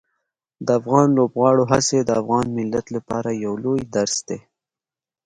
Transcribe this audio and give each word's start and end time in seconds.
د 0.65 0.67
افغان 0.79 1.07
لوبغاړو 1.17 1.63
هڅې 1.71 1.99
د 2.03 2.09
افغان 2.21 2.45
ملت 2.57 2.85
لپاره 2.95 3.29
یو 3.45 3.53
لوی 3.63 3.81
درس 3.95 4.15
دي. 4.27 4.39